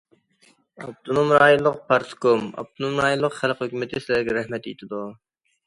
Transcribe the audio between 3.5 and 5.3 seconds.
ھۆكۈمىتى سىلەرگە رەھمەت ئېيتىدۇ!